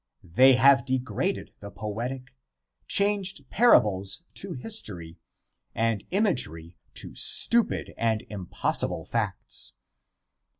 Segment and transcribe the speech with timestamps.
[0.23, 2.33] They have degraded the poetic,
[2.87, 5.19] changed parables to history,
[5.75, 9.73] and imagery to stupid and impossible facts.